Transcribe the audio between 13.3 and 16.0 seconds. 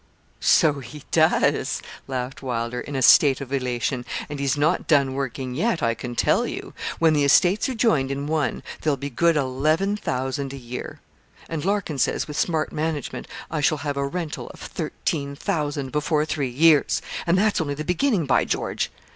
I shall have a rental of thirteen thousand